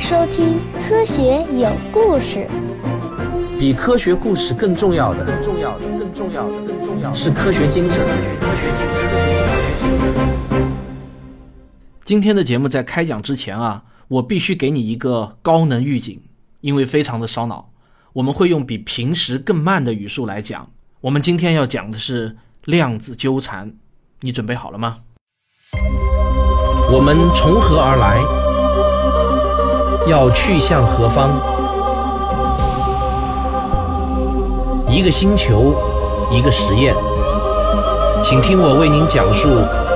[0.00, 0.56] 迎收听
[0.88, 2.48] 《科学有故事》。
[3.58, 8.02] 比科学故事更重要的，更重要的，更重要的，更重要的是科学精神。
[12.02, 16.18] 今天的节目在开讲之前啊，我必须给你一个高能预警，
[16.62, 17.70] 因为非常的烧脑。
[18.14, 20.66] 我们会用比平时更慢的语速来讲。
[21.02, 23.70] 我们今天要讲的是量子纠缠，
[24.22, 24.96] 你准备好了吗？
[26.90, 28.49] 我们从何而来？
[30.08, 31.30] 要去向何方？
[34.88, 35.74] 一个星球，
[36.32, 36.94] 一个实验，
[38.22, 39.48] 请听我为您讲述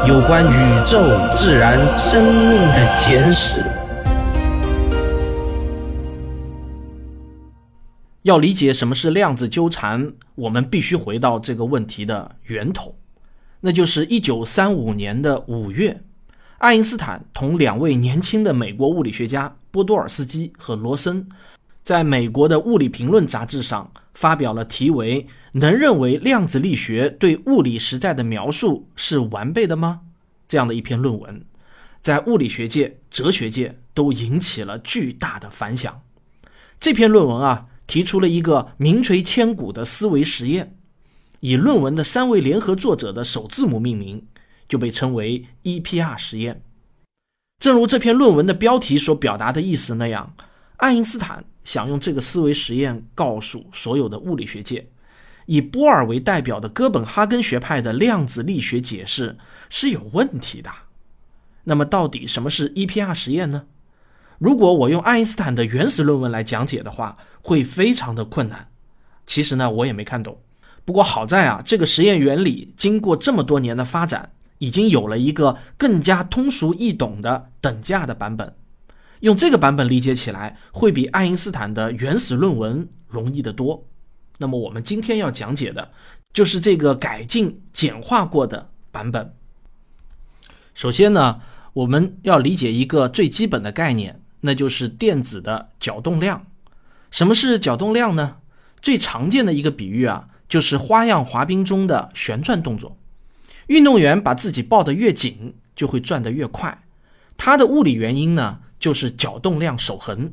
[0.06, 1.00] 有关宇宙、
[1.34, 3.64] 自然、生命的简史。
[8.23, 12.95] 要理解什么是量子纠缠，我们必须回到这个问题的源头，
[13.60, 16.00] 那就是一九三五年的五月，
[16.59, 21.28] 爱因斯坦同两位年轻的美国物理学家波多尔斯基和罗森，
[21.82, 30.02] 在美国的《物理评论》杂志上发表了题为“能认为量子力学对物理实在的描述是完备的吗？”
[30.46, 31.45] 这样的一篇论文，
[32.00, 36.00] 在物理学界、哲学界都引起了巨大的反响。
[36.78, 37.66] 这篇论文啊。
[37.86, 40.74] 提出了一个名垂千古的思维实验，
[41.40, 44.26] 以论文的三位联合作者的首字母命名，
[44.66, 46.62] 就被称为 EPR 实验。
[47.59, 50.35] 正如这篇论文的标题所表达的意思那样，
[50.77, 54.87] 爱因斯坦想用这个思维实验告诉所有的物理学界，
[55.47, 59.38] 以波尔为代表的哥本哈根学派的量子力学解释
[59.71, 60.71] 是有问题的。
[61.65, 63.65] 那么，到底什么是 EPR 实验呢？
[64.38, 68.69] 如果我用爱因斯坦的原始论文来讲解的话，会非常的困难。
[69.27, 70.38] 其实呢，我也没看懂。
[70.84, 74.31] 不过好在啊，这个实验原理经过这么多年的发展，
[74.65, 78.54] 已经有了一个更加通俗易懂的等价的版本。
[79.20, 83.86] 用这个版本理解起来，会比爱因斯坦的原始论文容易得多。
[84.38, 85.91] 那么我们今天要讲解的，
[86.32, 89.34] 就是这个改进简化过的版本。
[90.75, 91.41] 首先呢，
[91.72, 94.20] 我们要理解一个最基本的概念。
[94.46, 96.44] 那就是电子的角动量。
[97.10, 98.36] 什么是角动量呢？
[98.82, 102.98] 最常见的一个比喻啊，就是花样滑冰中的旋转动作。
[103.66, 106.84] 运动员把自己抱得越紧，就会转得越快。
[107.36, 110.32] 它的物理原因呢，就是角动量守恒。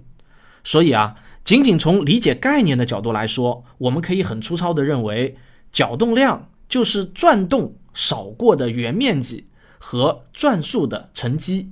[0.63, 5.35] 所以啊，仅仅从理解概念的角度来说，我们可以很粗糙地认为，
[5.71, 9.47] 角动量就是转动扫过的圆面积
[9.79, 11.71] 和转速的乘积，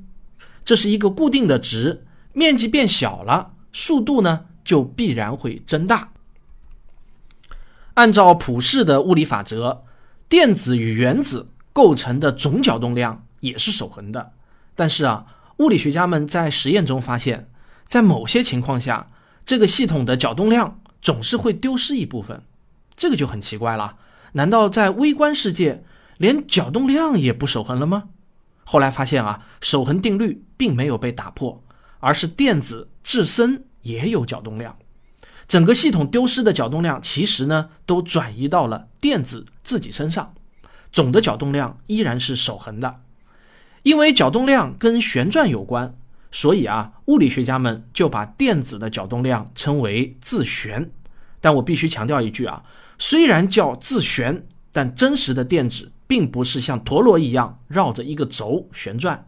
[0.66, 2.06] 这是一个固定的值。
[2.34, 6.12] 面积变小了，速度呢就必然会增大。
[7.96, 9.84] 按照普世的物理法则，
[10.30, 14.32] 电子与原子构成的总角动量也是守恒的。
[14.76, 15.26] 但是啊，
[15.58, 17.50] 物理学家们在实验中发现，
[17.88, 19.10] 在某些情况下，
[19.46, 22.42] 这个系统的角动量总是会丢失一部分。
[22.96, 23.98] 这个就很奇怪了，
[24.34, 25.84] 难道在微观世界
[26.18, 28.10] 连角动量也不守恒了吗？
[28.64, 31.64] 后来发现啊，守恒定律并没有被打破。
[32.02, 34.78] 而是电子自身也有角动量，
[35.50, 40.34] 整个系统丢失的角动量其实呢都转移到了电子自己身上，
[40.92, 43.02] 总的角动量依然是守恒的。
[43.82, 45.98] 因为角动量跟旋转有关，
[46.32, 50.92] 所以啊，物理学家们就把电子的角动量称为自旋。
[51.42, 52.64] 但我必须强调一句啊，
[53.00, 59.26] 虽然叫自旋，但真实的电子并不是像陀螺一样绕着一个轴旋转。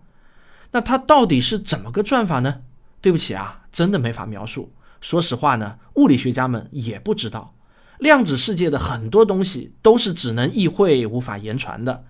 [0.72, 2.62] 那它到底是怎么个转法呢？
[3.00, 4.72] 对不起啊，真的没法描述。
[5.02, 7.54] 说实话呢，物理学家们也不知道。
[8.00, 12.06] 量子世界的很多东西都是只能意会无法言传的，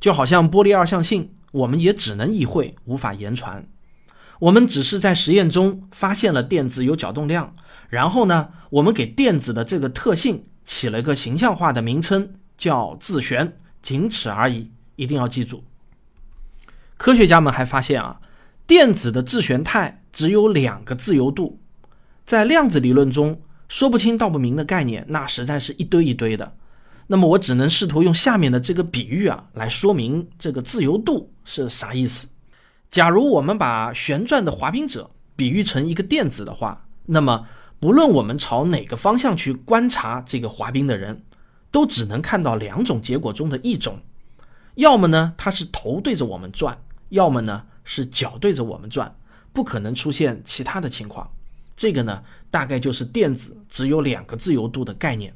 [0.00, 3.68] 就好像波粒二象性，我们也只能意会无法言传。
[4.40, 7.54] 我们只是在实验中发现了电子有角动量，
[7.88, 14.72] 然后呢，我们给电子的这个特性起了一个形象化的名称，叫自旋，仅此而已。
[14.96, 15.64] 一定要记住。
[16.96, 18.20] 科学家们还发现啊，
[18.66, 21.58] 电子的自旋态只有两个自由度，
[22.24, 26.56] 在量子理论中说不清道不明的概念，那实在是一堆一堆的。
[27.06, 32.28] 那么我只能试图用下面的这个比喻啊，来说明这个自由度是啥意思。
[32.90, 37.46] 假如我们把旋转的滑冰者比喻成一个电子的话，那么
[37.80, 41.22] 不论我们朝哪个方向去观察这个滑冰的人，
[41.70, 43.98] 都只能看到两种结果中的一种，
[44.76, 46.78] 要么呢，他是头对着我们转。
[47.08, 49.14] 要么呢是脚对着我们转，
[49.52, 51.30] 不可能出现其他的情况。
[51.82, 55.34] 这个呢，大概就是电子只有两个自由度的概念。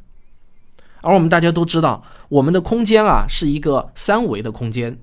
[1.01, 4.97] 而我们大家都知道，我们的空间啊是一个三维的空间，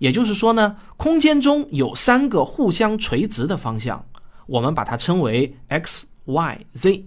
[0.00, 4.04] 也就是说呢，空间中有三个互相垂直的方向。
[4.46, 7.04] 我们把它称为 x、y、z。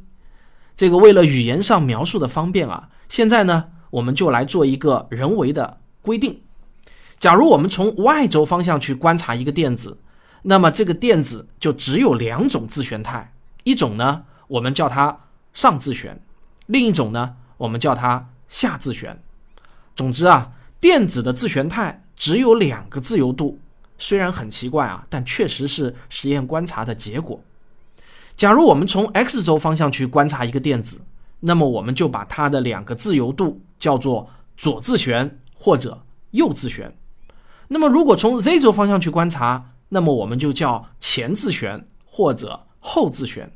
[0.78, 6.40] 这个为了语言上描述的方便啊，现在呢，我们就来做一个人为的规定。
[7.20, 9.98] 假如我们从 y 轴方向去观察一个电子，
[10.44, 13.30] 那么这个电子就只有两种自旋态，
[13.64, 15.18] 一种呢，我们叫它
[15.54, 16.22] 上自旋，
[16.68, 19.22] 另一种呢，我们叫它下自旋。
[19.96, 23.60] 总之啊，电子的自旋态只有两个自由度，
[23.98, 27.42] 虽然很奇怪啊，但确实是实验观察的结果。
[28.36, 31.00] 假如我们从 x 轴方向去观察一个电子，
[31.40, 34.28] 那么我们就把它的两个自由度叫做
[34.58, 36.92] 左自旋或者右自旋。
[37.68, 43.50] 那么如果从 z 轴方向去观察，那么我们就叫前自旋或者后自旋。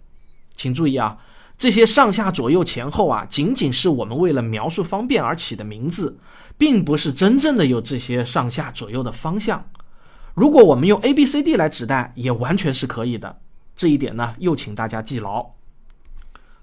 [0.55, 1.19] 请注意啊，
[1.57, 6.17] 这些上下左右前后啊，仅仅是我们为了描述方便而起的名字，
[6.57, 9.69] 并不是真正的有这些上下左右的方向。
[10.33, 13.39] 如果我们用 a b c d 来指代，也完全是可以的。
[13.75, 15.45] 这一点呢，又请大家记牢。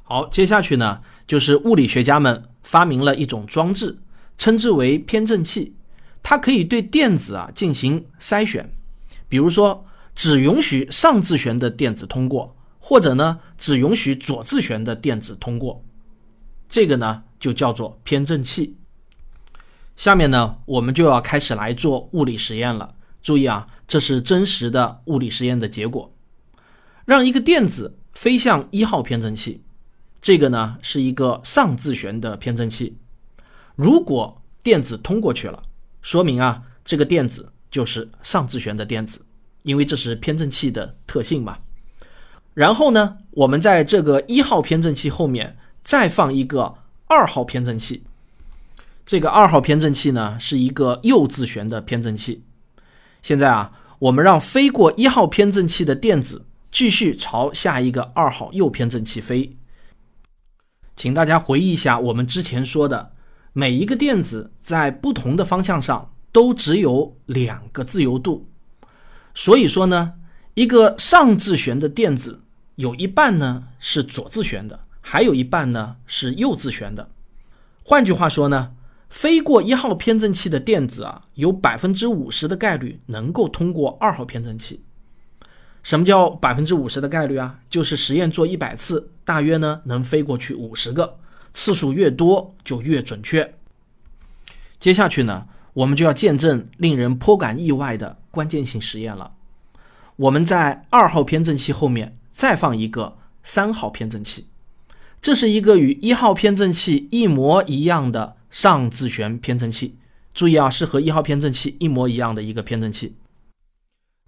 [0.03, 3.99] 好，接下去呢，就是物理学家们发明了一种装置，
[4.39, 5.75] 称之为偏振器。
[6.23, 8.73] 它可以对电子啊进行筛选，
[9.29, 9.85] 比如说
[10.15, 12.54] 只允许上自旋的电子通过，
[12.87, 15.83] 或者呢只允许左自旋的电子通过。
[16.69, 18.77] 这个呢就叫做偏振器。
[19.97, 22.95] 下面呢，我们就要开始来做物理实验了。
[23.23, 26.13] 注意啊，这是真实的物理实验的结果。
[27.07, 29.63] 让一个电子飞向一号偏振器，
[30.21, 32.99] 这个呢是一个上自旋的偏振器。
[33.77, 35.63] 如果电子通过去了，
[36.03, 39.25] 说明啊这个电子就是上自旋的电子，
[39.63, 41.57] 因为这是偏振器的特性嘛。
[42.55, 48.05] 然后呢，我们在这个一号偏振器后面再放一个二号偏振器，
[49.05, 52.45] 这个二号偏振器呢是一个右自旋的偏振器。
[53.21, 56.47] 现在啊，我们让飞过一号偏振器的电子。
[56.75, 59.57] 继续朝下一个二号右偏振器飞，
[60.97, 63.13] 请大家回忆一下我们之前说的，
[63.53, 68.49] 每一个电子在不同的方向上都只有两个自由度，
[69.37, 70.15] 所以说呢，
[70.55, 72.43] 一个上自旋的电子
[72.77, 77.11] 有一半呢是左自旋的，还有一半呢是右自旋的。
[77.85, 78.75] 换句话说呢，
[79.09, 84.83] 飞过一号偏振器的电子啊，有百分之五十的概率能够通过二号偏振器。
[85.83, 87.61] 什么叫百分之五十的概率啊？
[87.69, 91.19] 就是实验做一百次，大约呢能飞过去五十个，
[91.53, 93.55] 次数越多就越准确。
[94.81, 99.33] 接下去呢，我们就要见证令人颇感意外的关键性实验了。
[100.17, 104.45] 我们在二号偏振器后面再放一个三号偏振器，
[105.23, 109.97] 这是一个与一号偏振器一模一样的上自旋偏振器。
[110.35, 113.15] 注意啊，是和一号偏振器一模一样的一个偏振器。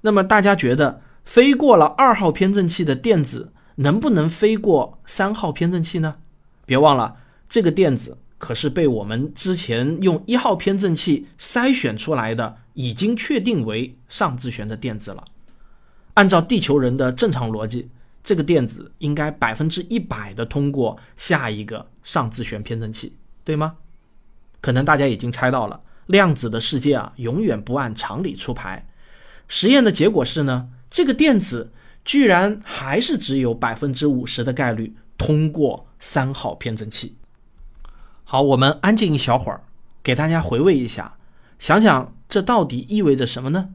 [0.00, 1.02] 那么大家觉得？
[1.26, 6.18] 飞过了二号偏振器的电子能不能飞过三号偏振器呢？
[6.64, 7.16] 别忘了，
[7.48, 15.24] 这个电子可是被我们之前用一号偏振器筛选出来的，已经确定为上自旋的电子了。
[16.14, 17.88] 按照地球人的正常逻辑，
[18.26, 23.76] 这个电子应该百分之一百的通过下一个上自旋偏振器，对吗？
[24.61, 28.88] 可能大家已经猜到了，量子的世界啊，永远不按常理出牌。
[29.47, 30.71] 实验的结果是呢？
[30.90, 31.73] 这个电子
[32.04, 37.16] 居然还是只有百分之五十的概率通过三号偏振器。
[38.25, 39.62] 好，我们安静一小会儿，
[40.02, 41.16] 给大家回味一下，
[41.61, 43.68] 想想这到底意味着什么呢？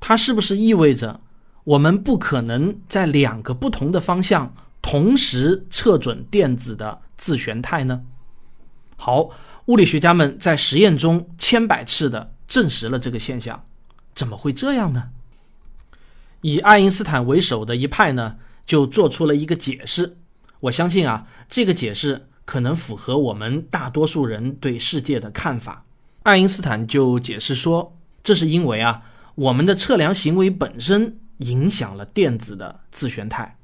[0.00, 1.20] 它是不是意味着
[1.68, 8.04] 我们不可能在两个不同的方向同时测准电子的自旋态呢？
[8.96, 9.28] 好，
[9.66, 13.66] 物理学家们在实验中千百次的证实了这个现象。
[14.14, 15.10] 怎么会这样呢？
[16.40, 20.16] 以爱因斯坦为首的一派呢，就做出了一个解释。
[20.60, 25.84] 我相信啊，这个解释可能符合我们大多数人对世界的看法。
[26.22, 27.94] 爱因斯坦就解释说，
[28.24, 29.02] 这是因为啊，
[29.34, 33.56] 我们的测量行为本身影响了电子的自旋态。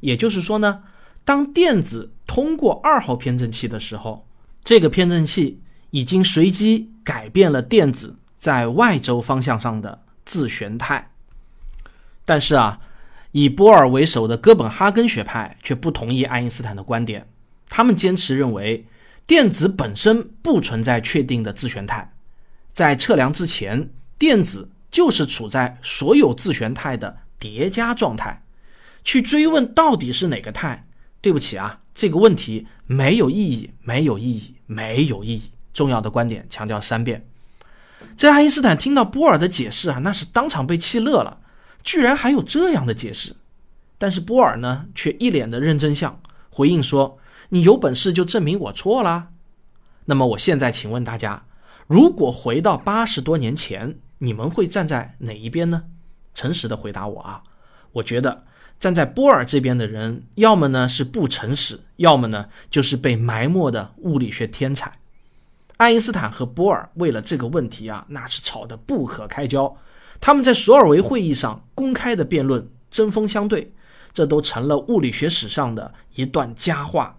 [0.00, 0.82] 也就是说呢，
[1.24, 4.26] 当电子通过二号偏振器的时候，
[4.64, 5.60] 这个偏振器
[5.90, 11.10] 已经随机改变了电子在外轴方向上的自旋态。
[12.24, 12.80] 但是啊，
[13.32, 17.28] 以波尔为首的哥本哈根学派却不同意爱因斯坦的观点。
[17.68, 18.86] 他们坚持认为，
[19.26, 22.12] 电子本身不存在确定的自旋态，
[22.70, 28.44] 在测量之前，电子就是处在所有自旋态的叠加状态。
[29.02, 30.86] 去追问到底是哪个态，
[31.20, 35.50] 对不起啊，这个问题没有意义，没有意义，没有意义。
[35.74, 37.26] 重要的观点强调三遍。
[38.16, 41.40] 这爱因斯坦听到波尔的解释啊，那是当场被气乐了。
[41.82, 43.34] 居然还有这样的解释，
[43.98, 46.20] 但是波尔呢，却一脸的认真相，
[46.50, 47.18] 回应说
[47.50, 49.30] ：“你有本事就证明我错啦。”
[50.06, 51.44] 那么我现在请问大家，
[51.88, 55.82] 如果回到八十多年前，你们会站在哪一边呢？
[56.32, 57.42] 诚实的回答我啊！
[57.90, 58.44] 我觉得
[58.78, 64.92] 站在波尔这边的人，要么呢是不诚实，要么呢就是被埋没的物理学天才。
[65.76, 69.76] 爱因斯坦和波尔为了这个问题啊，那是吵得不可开交。
[70.20, 73.74] 他们在索尔维会议上公开的辩论，针锋相对。
[74.14, 77.18] 这都成了物理学史上的一段佳话。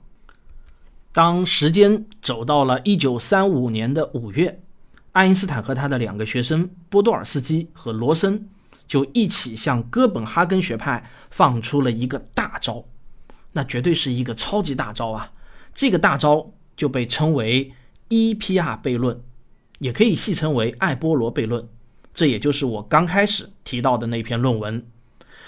[1.11, 4.62] 当时间走到了一九三五年的五月，
[5.13, 8.49] 爱因斯坦和他的两个学生波多尔斯基和罗森
[8.87, 12.83] 就一起向哥本哈根学派放出了一个大招，
[13.53, 15.31] 那绝对是一个超级大招啊！
[15.73, 17.71] 这个大招就被称为
[18.09, 19.21] EPR 悖论，
[19.79, 21.67] 也可以戏称为艾波罗悖论。
[22.13, 24.85] 这也就是我刚开始提到的那篇论文。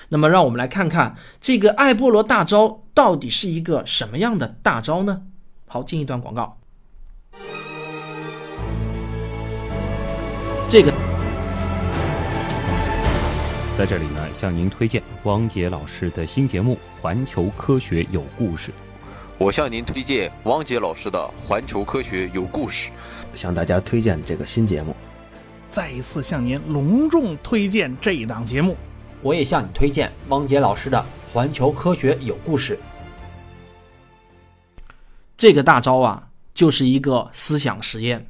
[0.10, 5.24] 那么，让我们来看看这个艾波罗大招到底是一个什么样的大招呢？
[5.68, 6.60] 好，进一段广告。
[10.68, 10.92] 这个
[13.78, 18.72] 在这里呢，向您推荐汪杰老师的新节目《环球科学有故事》。
[19.38, 22.90] 我向您推荐汪杰老师的《环球科学有故事》，
[23.38, 24.96] 向大家推荐这个新节目。
[25.70, 28.76] 再一次向您隆重推荐这一档节目。
[29.22, 30.98] 我也向你推荐汪杰老师的
[31.34, 32.76] 《环球科学有故事》。
[35.38, 38.26] 这个大招啊，就是一个思想实验。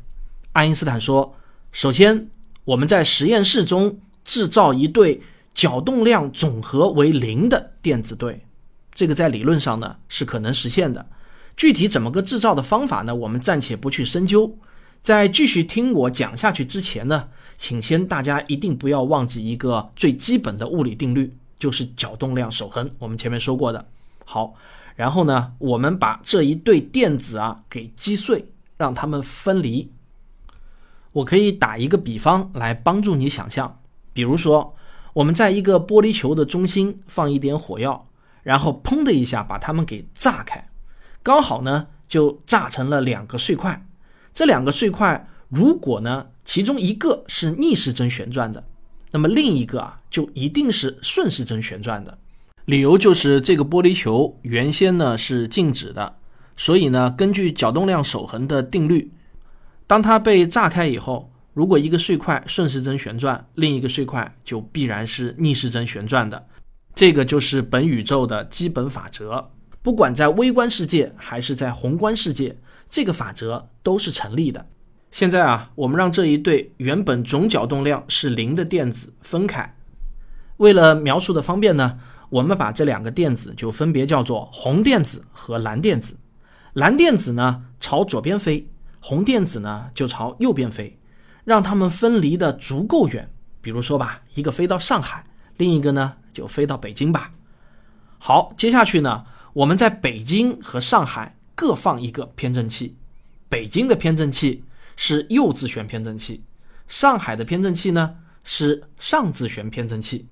[0.53, 1.35] 爱因斯坦说
[1.75, 2.29] ：“首先，
[2.63, 5.21] 我们在实验室中制造一对
[5.53, 8.45] 角动量总和为零的电子对，
[8.93, 11.05] 这个在理论上呢是可能实现的。
[11.57, 13.13] 具体怎么个制造的方法呢？
[13.13, 14.57] 我们暂且不去深究。
[15.01, 17.27] 在继续听我讲下去之前呢。”
[17.57, 22.89] 请先大家一定不要忘记一个最基本的物理定律，就是角动量守恒。
[22.99, 23.85] 我们前面说过的。
[24.23, 24.55] 好，
[24.95, 28.45] 然后呢，我们把这一对电子啊给击碎，
[28.77, 29.89] 让它们分离。
[31.15, 33.79] 我可以打一个比方来帮助你想象，
[34.11, 34.75] 比如说，
[35.13, 38.05] 我们在一个玻璃球的中心放一点火药，
[38.43, 40.67] 然后砰的一下把它们给炸开，
[41.23, 43.81] 刚好呢就炸成了两个碎块。
[44.33, 46.27] 这两个碎块如果呢？
[46.43, 48.63] 其中一个是逆时针旋转的，
[49.09, 52.15] 那么另一个啊就一定是顺时针旋转的。
[52.65, 56.17] 理由就是这个玻璃球原先呢是静止的，
[56.55, 59.11] 所以呢根据角动量守恒的定律，
[59.87, 66.47] 当它被炸开以后，如果一个碎块顺时针旋转，另一个碎块就必然是逆时针旋转的。
[66.93, 69.51] 这个就是本宇宙的基本法则，
[69.81, 72.57] 不管在微观世界还是在宏观世界，
[72.89, 74.65] 这个法则都是成立的。
[75.11, 79.75] 现在啊，我们让这一对原本总角动量是零的电子分开。
[80.57, 81.99] 为了描述的方便呢，
[82.29, 86.15] 我们把这两个电子就分别叫做红电子和蓝电子。
[86.73, 88.67] 蓝电子呢朝左边飞，
[89.07, 90.97] 红电子呢就朝右边飞，
[91.43, 93.29] 让它们分离的足够远。
[93.61, 95.23] 比如说吧，一个飞到上海，
[95.57, 97.31] 另一个呢就飞到北京吧。
[98.17, 102.95] 好，接下去呢，我们在北京和上海各放一个偏振器，
[103.47, 104.63] 北京的偏振器。
[104.97, 106.41] 是右自旋偏振器，
[106.87, 110.25] 上海的偏振器呢是上自旋偏振器。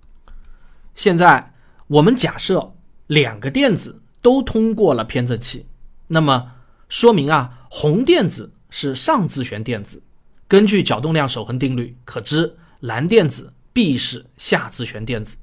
[0.95, 1.53] 现在
[1.87, 2.73] 我们假设
[3.07, 5.65] 两个电子都通过了偏振器，
[6.07, 6.53] 那么
[6.87, 10.01] 说明啊，红电子是上自旋电子。
[10.47, 15.37] 根据角动量守恒定律，可知蓝电子必是下自旋电子。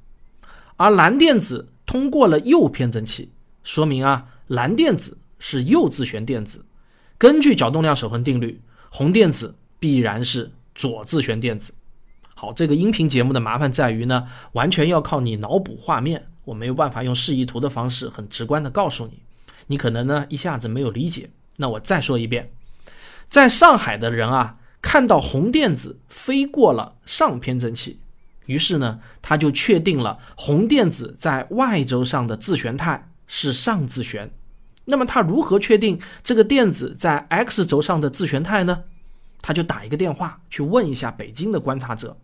[0.75, 3.31] 而蓝电子通过了右偏振器，
[3.63, 6.65] 说明啊，蓝电子是右自旋电子。
[7.17, 8.61] 根据角动量守恒定律。
[8.93, 11.73] 红电子必然是左自旋电子。
[12.35, 19.23] 好，这个音频节目的麻烦在于呢，完全要靠你脑补画面，我没有办法用示意图的方式很直观的告诉你，
[19.69, 21.31] 你可能呢一下子没有理解。
[21.55, 22.51] 那我再说一遍，
[23.31, 28.01] 在上海的人啊，看到红电子飞过了上偏振器，
[28.47, 34.29] 于是呢，他就确定了红电子在 y 轴上的自旋态是上自旋。
[34.87, 38.83] 那么他如何确定这个电子在 x 轴上的自旋态呢？
[39.41, 42.17] 他就打一个电话去问一下北京的观察者。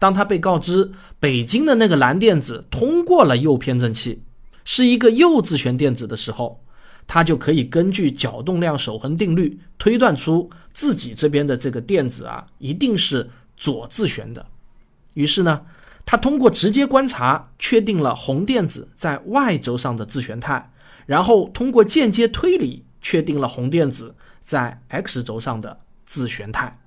[0.00, 0.90] 当他被告知
[1.20, 4.24] 北京的那个蓝电子通过了右偏振器，
[4.64, 6.64] 是一个右自旋电子的时候，
[7.12, 14.46] 他就可以根据角动量守恒定律推断出自己这边的这个电子啊一定是左自旋的。
[15.14, 15.62] 于是呢，
[16.06, 20.70] 他通过直接观察确定了红电子在 y 轴上的自旋态。
[21.04, 26.78] 然后通过间接推理确定了红电子在 x 轴上的自旋态，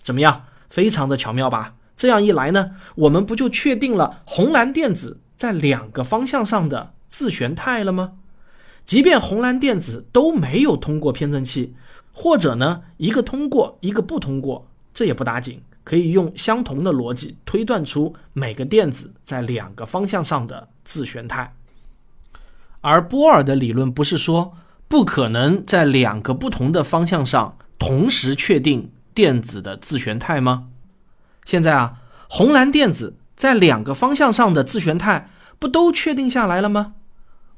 [0.00, 0.46] 怎么样？
[0.70, 1.74] 非常的巧妙吧？
[1.94, 8.14] 这样一来呢，我们不就确定了红蓝电子在两个方向上的自旋态了吗？
[8.86, 11.74] 即便红蓝电子都没有通过偏振器，
[12.12, 21.52] 或者呢一个通过一个不通过，这也不打紧，可以用相同的逻辑推断出每个电子在两个方向上的自旋态。
[22.80, 24.52] 而波尔的理论不是说
[24.86, 30.68] 不可能在两个不同的方向上同时确定电子的自旋态吗？
[31.44, 31.94] 现在啊，
[32.28, 35.28] 红蓝电子在两个方向上的自旋态
[35.58, 36.94] 不都确定下来了吗？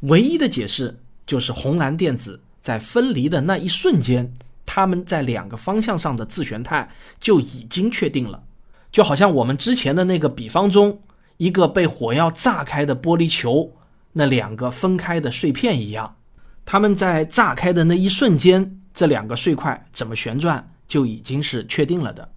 [0.01, 1.01] 唯一的解释。
[1.29, 4.33] 就是红蓝电子在分离的那一瞬间，
[4.65, 6.89] 它们在两个方向上的自旋态
[7.21, 8.43] 就已经确定了。
[8.91, 11.03] 就好像我们之前的那个比方中，
[11.37, 13.71] 一个被火药炸开的玻璃球，
[14.15, 16.17] 那两个分开的碎片一样，
[16.65, 22.31] 它们在炸开的那一瞬间，这两个碎块怎么旋转就已经是确定了的。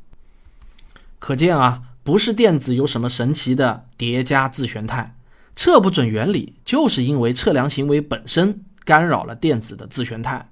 [1.17, 5.15] 可见啊，不是电子有什么神奇的叠加自旋态，
[5.55, 8.65] 测不准原理就是因为测量行为本身。
[8.83, 10.50] 干扰了电子的自旋态，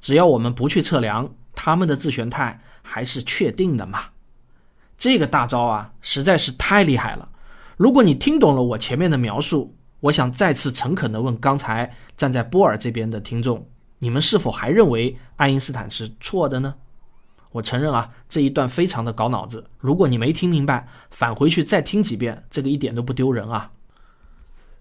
[0.00, 4.04] 只要我们不去测量，它们的自旋态还是确定的嘛。
[4.96, 7.28] 这个大招啊，实在是太厉害了。
[7.76, 13.66] 如果你听懂了我前面的描述，我想再次诚恳地问刚才站在波尔这边的听众：
[13.98, 16.76] 你们是否还认为爱因斯坦是错的呢？
[17.50, 19.66] 我承认啊，这一段非常的搞脑子。
[19.78, 23.72] 如果你没听明白，返回去再听几遍，这个一点都不丢人啊。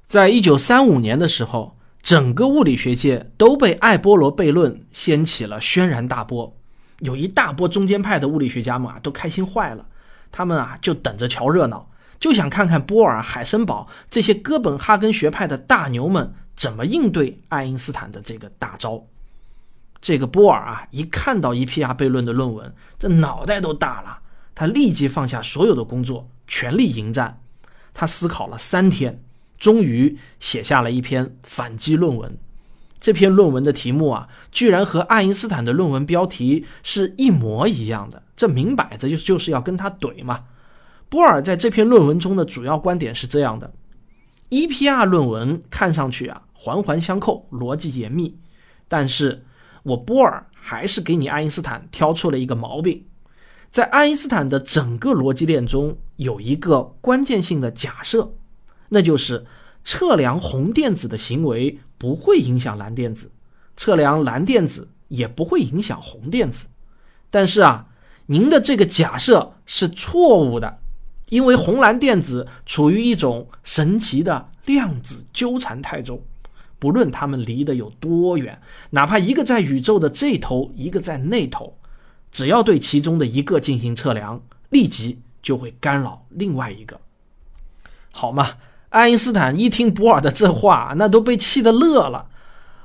[0.06, 1.76] 在一九三五年的时候。
[2.02, 6.56] 整个物理学界都被爱波罗悖论掀起了轩然大波，
[7.00, 9.86] 有一大波中间派的物理学家们啊，都开心坏了。
[10.32, 11.90] 他们啊，就等着瞧热闹，
[12.20, 19.06] 就想看看波尔、海森堡这些哥本哈根学派的大牛们怎么应对爱因斯坦的这个大招。
[20.02, 24.20] 这个波尔啊，一看到 EPR 悖论的论文，这脑袋都大了，
[24.56, 27.40] 他立即放下所有的工作，全力迎战。
[27.94, 29.22] 他思考了三天。
[29.62, 32.36] 终于写下了一篇反击论文，
[33.00, 40.46] 这篇论文的题目啊，居然和爱因斯坦的论文标题是一模一样的，这明摆着就就是要跟他怼嘛。
[41.10, 43.72] 波尔在这篇论文中的主要观点是这样的
[44.50, 48.40] ：EPR 论文看上去啊环环相扣，逻辑严密，
[48.88, 49.46] 但是
[49.84, 53.06] 我波尔还是给你爱因斯坦挑出了一个毛病，
[53.70, 58.34] 在爱因斯坦的整个逻辑链中有一个关键性的假设。
[58.94, 59.46] 那就是
[59.86, 63.32] 测量红电子的行为不会影响蓝电子，
[63.78, 66.66] 测量蓝电子也不会影响红电子。
[67.30, 67.88] 但是啊，
[68.26, 70.80] 您的这个假设是错误的，
[71.30, 76.22] 因为红蓝电子处于一种神奇的量子纠缠态中，
[76.78, 81.78] 不论它们离得有多远，哪怕一个在宇宙的这头，一个在那头，
[82.30, 87.00] 只要对其中的一个进行测量，立即就会干扰另外一个，
[88.12, 88.58] 好吗？
[88.92, 92.28] 爱因斯坦一听波尔的这话，那都被气得乐了。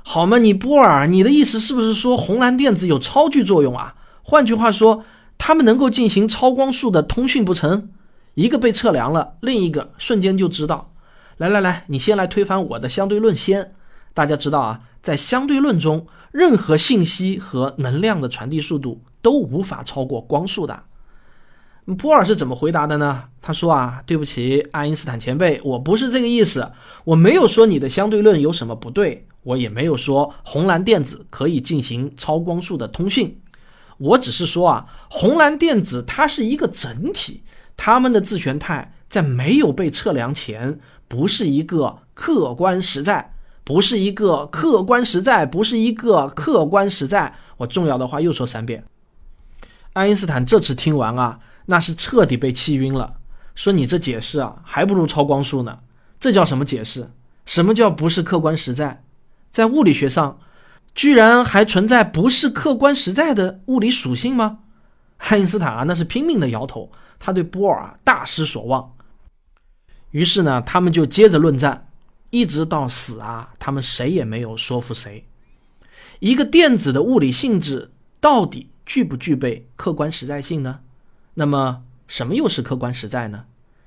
[0.03, 0.37] 好吗？
[0.37, 3.95] 你波尔，你的意思是不是说红蓝电子有超距作用啊？
[4.23, 5.03] 换句话说，
[5.37, 7.89] 他们能够进行超光速的通讯不成？
[8.35, 10.93] 一个被测量了，另一个瞬间就知道。
[11.35, 13.73] 来来来，你先来推翻我的相对论先。
[14.13, 20.83] 大家知道啊，在相对论中，任何信息和能量的传递速度都无法超过光速的。
[21.95, 23.23] 波尔是怎么回答的呢？
[23.41, 26.69] 他说啊，对不起，爱因斯坦前辈，我不是这个意思，
[27.05, 33.39] 我没有说你的相对论有什么不对，我也没有说红蓝电子可以进行超光速的通讯，
[33.99, 37.41] 我只是说啊，红蓝电子它是一个整体，
[37.77, 47.33] 它们的自旋态在没有被测量前，不是一个客观实在，不是一个客观实在，不是一个客观实在。
[47.55, 48.83] 我重要的话又说三遍。
[49.93, 51.39] 爱因斯坦这次听完啊。
[51.67, 53.17] 那是彻底被气晕了，
[53.53, 55.79] 说你这解释啊，还不如超光速呢。
[56.19, 57.11] 这叫什么解释？
[57.45, 59.03] 什么叫不是客观实在？
[59.51, 60.39] 在物理学上，
[60.95, 64.59] 居然还存在不是客观实在的物理属性吗？
[65.17, 68.93] 爱因斯坦啊，那是拼命的摇头，他对波尔啊大失所望。
[70.11, 71.89] 于是呢，他们就接着论战，
[72.29, 75.27] 一直到死啊，他们谁也没有说服谁。
[76.19, 80.79] 一个电子的物理性质到底具不具备客观实在性呢？
[81.39, 83.45] 那么，什么又是客观实在呢？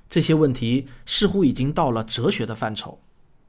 [0.09, 3.01] 这些问题似乎已经到了哲学的范畴。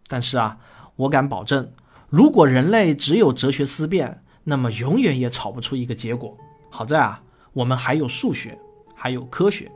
[0.09, 0.59] 但是啊，
[0.97, 1.71] 我敢保证，
[2.09, 6.37] 如果人类只有哲学思辨，那么永远也吵不出一个结果。
[6.69, 8.59] 好在啊，我们还有数学，
[8.97, 9.71] 还有科学，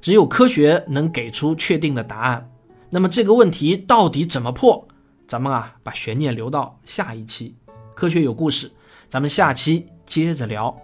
[0.00, 2.50] 只有科学能给出确定的答案。
[2.90, 4.88] 那么这个问题到底怎么破？
[5.28, 7.54] 咱们啊，把悬念留到下一期。
[7.94, 8.72] 科学有故事，
[9.08, 10.76] 咱们下期接着聊。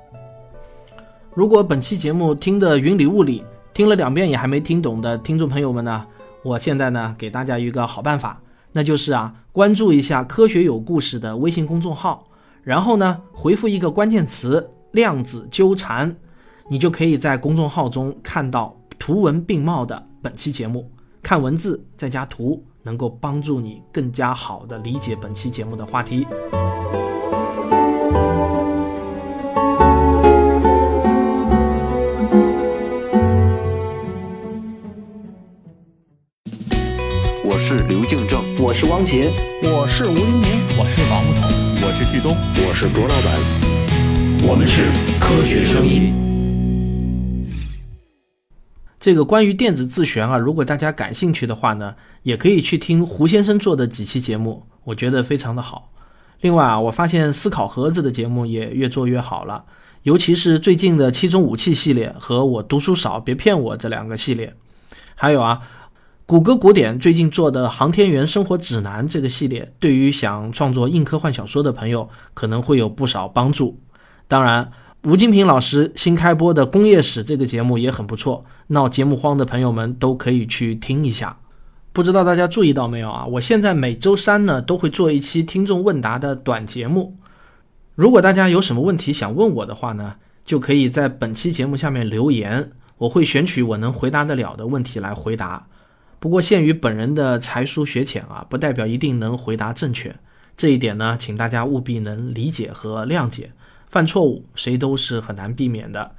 [1.35, 6.07] 如果本期节目听得云里雾里，听了两遍也还没听懂的听众朋友们呢，
[6.45, 8.41] 我现在呢给大家一个好办法，
[8.73, 12.29] 那就是啊，关注一下“科学有故事”的微信公众号，
[12.63, 16.15] 然后呢，回复一个关键词“量子纠缠”，
[16.71, 20.89] 你就可以在公众号中看到图文并茂的本期节目。
[21.21, 26.25] 看文字再加图，能够帮助你更加好的理解本期节目的话题。
[37.47, 39.31] 我是刘敬正，我是汪杰，
[39.63, 42.35] 我是吴黎明，我是王木头，我是旭东，
[42.67, 44.87] 我是卓老板，我们是
[45.21, 46.11] 科学声音。
[48.99, 55.93] 这个关于电子自旋啊，如果大家感兴趣的话呢，也可以去听胡先生做的几期节目，我觉得非常的好。
[56.41, 59.67] 另外啊，我发现思考盒子的节目也越做越好了，
[60.05, 64.55] 尤其是最近的七种武器系列和我读书少别骗我这两个系列，
[65.15, 65.61] 还有啊。
[66.27, 73.79] 谷歌古典最近做的《航天员生活指南》这个系列，对于想创作硬科幻小说的朋友可能会有不少帮助。
[74.27, 81.37] 当然，吴金平老师新开播的《工业史》这个节目也很不错，闹节目荒的朋友们都可以去听一下。
[81.93, 83.27] 不知道大家注意到没有啊？
[83.27, 87.15] 我现在每周三呢都会做一期听众问答的短节目。
[87.95, 95.67] 如果大家有什么问题想问我的话呢，就可以在本期节目下面留言，我会选取我能回答得了的问题来回答。
[96.25, 100.17] 不过，限于本人的才疏学浅啊，不代表一定能回答正确。
[100.57, 103.51] 这一点呢，请大家务必能理解和谅解。
[103.91, 106.13] 犯错误，谁都是很难避免的。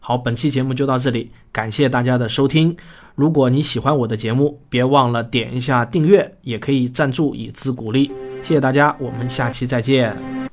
[0.00, 2.76] 好，本期节目就到这里，感谢大家的收听。
[3.14, 8.10] 如果你喜欢我的节目，别忘了点一下订阅，也可以赞助以资鼓励。
[8.42, 10.43] 谢谢大家，我们下期再见。